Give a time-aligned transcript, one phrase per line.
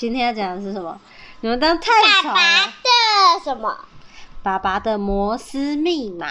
[0.00, 0.98] 今天要讲的是什么？
[1.42, 1.90] 你们当太
[2.22, 2.34] 吵了。
[2.34, 3.76] 爸爸的什么？
[4.42, 6.26] 爸爸的摩斯密码。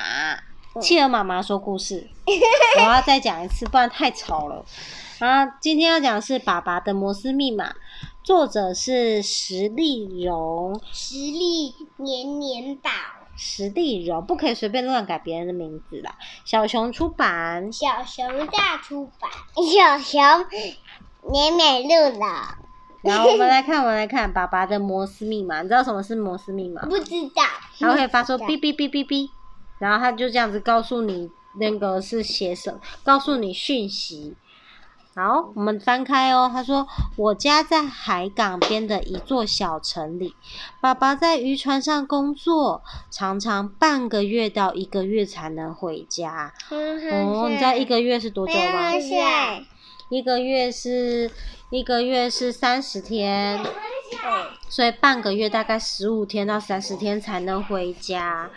[0.82, 4.66] 企鹅妈妈说故事， 我要再讲一次，不然太吵了。
[5.20, 7.76] 啊，今天要讲的是爸爸的摩斯密码，
[8.24, 10.82] 作者是石丽蓉。
[10.92, 12.90] 石丽年年宝。
[13.36, 16.16] 石丽蓉不可以随便乱改别人的名字啦。
[16.44, 17.72] 小熊出版。
[17.72, 19.30] 小熊大出版。
[19.72, 20.22] 小熊
[21.32, 22.20] 年美露的。
[23.04, 25.62] 然后我们来看，我们来看爸爸的摩斯密码。
[25.62, 26.82] 你知道什么是摩斯密码？
[26.86, 27.44] 不知道。
[27.80, 29.30] 它会发出哔哔哔哔哔。
[29.78, 34.36] 然后他就这样子告诉你那个是写什么，告诉你讯息。
[35.16, 36.50] 好，我们翻开哦。
[36.54, 40.36] 他说：“我家在海港边的一座小城里，
[40.80, 46.54] 爸爸在渔船上工作，常常半个月到一个月才能回家。
[46.70, 48.92] 哦，你知道一个月是多久吗？
[50.10, 51.30] 一个月是
[51.70, 53.64] 一个月是三十天，
[54.68, 58.50] 所以半个月大概十五天到三十天才能回家。”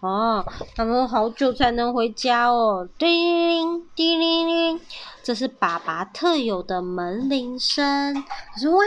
[0.00, 2.88] 哦，他们好久才能回家哦。
[2.96, 4.80] 叮铃叮铃铃，
[5.24, 8.14] 这是爸爸特有的门铃声。
[8.14, 8.84] 他说：“哇，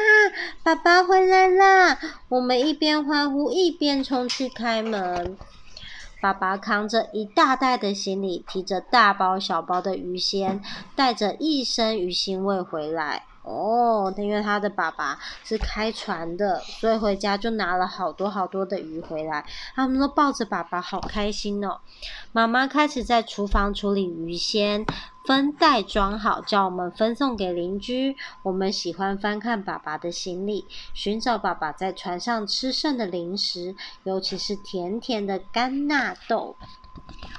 [0.63, 5.38] 爸爸回来啦！”我们一边欢呼一边冲去开门。
[6.22, 10.61] 爸爸扛着一大袋的行李，提着大包小包的鱼鲜，
[10.95, 13.23] 带着一身鱼腥味回来。
[13.44, 19.44] 哦，因为他的爸爸是开船的，所以回家就拿了好多好多的鱼回来。
[19.73, 21.80] 他们都抱着爸爸，好开心哦。
[22.31, 24.85] 妈妈开始在厨房处理鱼鲜，
[25.23, 28.17] 分袋装好，叫我们分送给邻居。
[28.41, 36.55] 我们喜欢翻看爸爸的行李，寻找爸爸在船上吃剩的零食，尤其是甜甜的甘纳豆。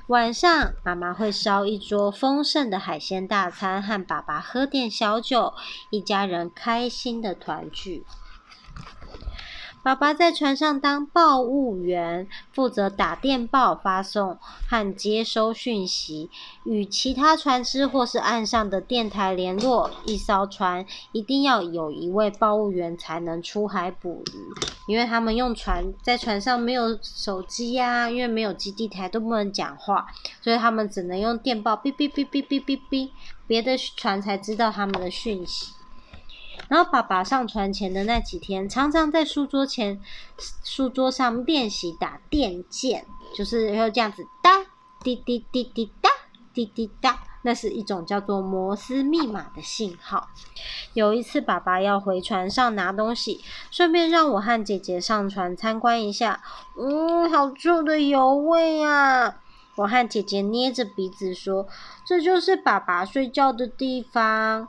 [0.06, 5.52] 晚上，妈妈会烧一桌丰盛的海鲜大餐，和爸爸喝点小酒，
[5.90, 8.04] 一家人开心的团聚。
[9.82, 14.38] 爸爸在船上当报务员，负责打电报、发送
[14.68, 16.30] 和接收讯息，
[16.62, 19.90] 与其他船只或是岸上的电台联络。
[20.06, 24.54] 一艘船一定要有一位报务员才能出海捕鱼，
[24.86, 30.06] 因为他们用船在船上没有手机呀、因为没有基地台都不能讲话，
[30.40, 33.10] 所以他们只能用电报，哔哔哔哔哔哔哔，
[33.48, 35.72] 别的船才知道他们的讯息。
[36.68, 40.00] 然后爸爸上船前的那几天，常常在书桌前、
[40.64, 44.64] 书桌上练习打电键，就是要这样子哒
[45.02, 46.08] 滴滴滴滴哒
[46.54, 50.28] 滴滴哒，那是一种叫做摩斯密码的信号。
[50.94, 53.40] 有一次，爸爸要回船上拿东西，
[53.70, 56.42] 顺便让我和姐姐上船参观一下。
[56.78, 59.36] 嗯，好臭的油味啊！
[59.76, 61.66] 我和姐姐捏着鼻子说
[62.04, 64.68] ：“这就是爸爸睡觉的地方。”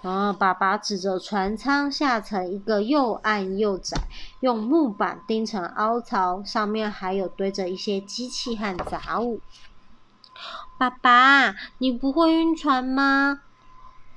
[0.00, 3.96] 然后爸爸指着船舱下层一个又暗又窄、
[4.40, 9.40] 用木板钉成凹槽，上面还有堆着一些机器和杂物。
[10.78, 13.40] 爸爸，你不会晕船吗？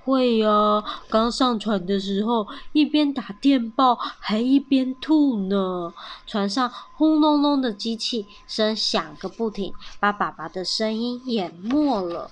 [0.03, 5.93] 会呀，刚上船的时候一边打电报还一边吐呢。
[6.25, 12.31] 船上轰隆隆的机器声响个不停，把爸爸的声音淹没了。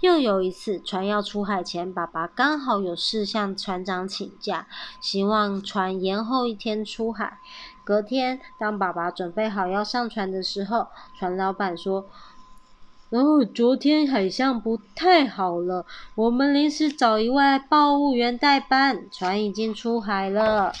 [0.00, 4.66] 又有一次，船要出海前，爸爸刚好有事向船长请假，
[5.00, 7.38] 希望船延后一天出海。
[7.84, 12.06] 隔天，当爸爸准备好要上船的时候，船老板说
[13.10, 20.72] ：“哦，昨天海象不太好了，我们临时找一位报务员代班，船已经出海了。”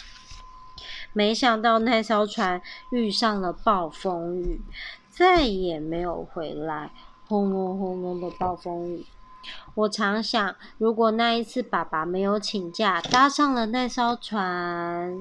[1.14, 2.60] 没想到那艘船
[2.92, 4.60] 遇上了暴风雨，
[5.08, 6.92] 再也没有回来。
[7.28, 9.04] 轰隆轰隆的暴风雨，
[9.74, 15.14] 我常想，如果那一次爸爸没有请假，搭上了那艘船，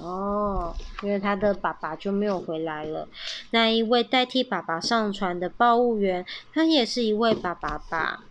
[0.00, 3.06] 哦，因为他的爸爸就没有回来了。
[3.50, 8.24] 那一位代替爸爸上船的报务员，他也是一位爸爸吧？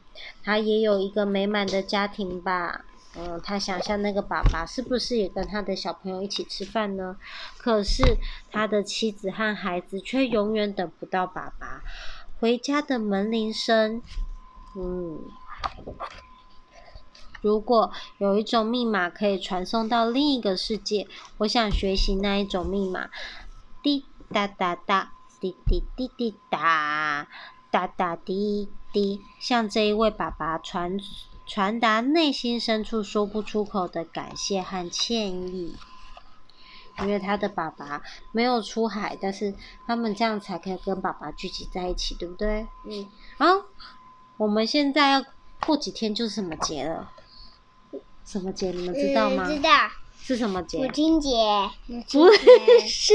[0.44, 2.86] 他也有一个美满的家庭吧？
[3.18, 7.16] 嗯，他想象那个爸爸是不是也跟他的小朋友一起吃饭呢？
[7.58, 8.18] 可是
[8.52, 11.82] 他的妻子和孩子却永远等不到爸爸。
[12.40, 14.02] 回家的门铃声，
[14.78, 15.22] 嗯，
[17.42, 23.10] 如果有一种密码可以传送到另一个世界，我想学习那一种密码。
[23.82, 27.28] 滴答答答，滴滴滴滴答，
[27.72, 30.98] 答答滴滴，向这一位爸爸传
[31.46, 35.76] 传达内心深处说不出口的感谢和歉意。
[37.00, 38.02] 因为他的爸爸
[38.32, 39.54] 没有出海，但是
[39.86, 42.66] 他们这样才可以跟爸爸聚集在一起，对不对？
[42.86, 43.08] 嗯。
[43.38, 43.46] 好，
[44.38, 45.26] 我们现在要
[45.66, 47.12] 过几天就是什么节了？
[48.26, 48.72] 什么节？
[48.72, 49.46] 你们知道吗？
[49.48, 49.70] 嗯，知道。
[50.18, 50.80] 是什么节？
[50.80, 51.30] 母亲节。
[52.12, 52.32] 不
[52.88, 53.14] 是，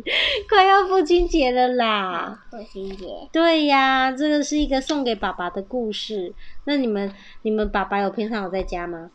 [0.48, 2.46] 快要父亲节了啦。
[2.50, 3.28] 父亲节。
[3.30, 6.34] 对呀，这个是一个送给爸爸的故事。
[6.64, 7.12] 那你们，
[7.42, 9.10] 你们爸爸有平常有在家吗？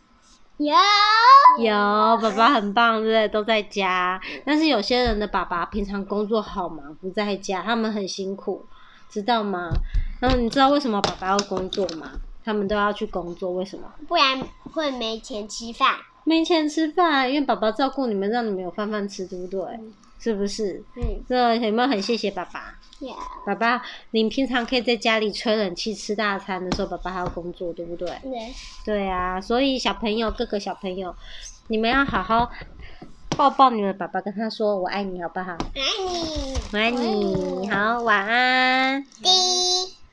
[0.66, 1.63] 有。
[1.63, 1.74] 有，
[2.22, 3.28] 爸爸很棒，对不对？
[3.28, 4.19] 都在家。
[4.46, 8.66] 但是有些人的爸爸平常工作好忙，不在家，他们很辛苦，
[9.10, 9.69] 知道吗？
[10.22, 12.12] 然后你知道为什么爸爸要工作吗？
[12.44, 13.92] 他们都要去工作，为什么？
[14.08, 14.42] 不然
[14.74, 15.96] 会没钱吃饭。
[16.24, 19.62] 没钱吃饭，因为爸爸照顾你们，让你们有饭饭吃，对不对？
[19.80, 20.84] 嗯、是不是？
[20.96, 21.24] 嗯。
[21.28, 22.78] 这有没有很谢谢爸爸.
[23.44, 23.82] 爸爸，
[24.12, 28.08] 你平常可以在家里吹冷气吃大餐的时候，爸爸还要工作，对不对？
[28.22, 28.54] 对。
[28.86, 31.16] 对啊，所以小朋友，各个小朋友，
[31.68, 32.52] 你们要好好
[33.36, 35.58] 抱抱你们爸爸，跟他说我爱你，好不好？
[35.74, 36.56] 爱你。
[36.72, 37.70] 我爱你。
[37.70, 39.04] 好，晚安。
[39.24, 40.00] 滴。